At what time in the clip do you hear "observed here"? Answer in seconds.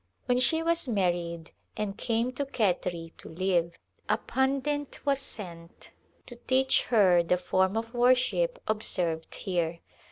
8.67-9.77